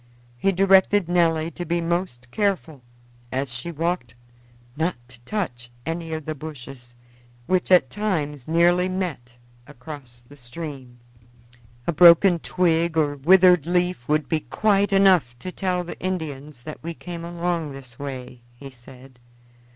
[0.35, 2.81] He directed Nelly to be most careful
[3.31, 4.15] as she walked
[4.75, 6.95] not to touch any of the bushes,
[7.45, 9.33] which at times nearly met
[9.67, 10.97] across the stream.
[11.85, 16.81] "A broken twig or withered leaf would be quite enough to tell the Indians that
[16.81, 19.19] we came along this way," he said.